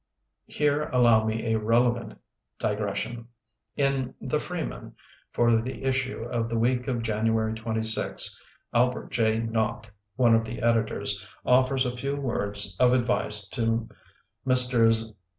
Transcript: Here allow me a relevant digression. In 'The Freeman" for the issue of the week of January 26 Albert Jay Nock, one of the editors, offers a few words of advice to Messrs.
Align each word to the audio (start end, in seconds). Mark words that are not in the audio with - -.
Here 0.47 0.87
allow 0.91 1.23
me 1.25 1.53
a 1.53 1.59
relevant 1.59 2.19
digression. 2.57 3.27
In 3.75 4.15
'The 4.19 4.39
Freeman" 4.39 4.95
for 5.31 5.61
the 5.61 5.83
issue 5.83 6.23
of 6.23 6.49
the 6.49 6.57
week 6.57 6.87
of 6.87 7.03
January 7.03 7.53
26 7.53 8.41
Albert 8.73 9.11
Jay 9.11 9.37
Nock, 9.37 9.93
one 10.15 10.33
of 10.33 10.43
the 10.43 10.63
editors, 10.63 11.27
offers 11.45 11.85
a 11.85 11.95
few 11.95 12.15
words 12.15 12.75
of 12.79 12.93
advice 12.93 13.47
to 13.49 13.87
Messrs. 14.43 15.13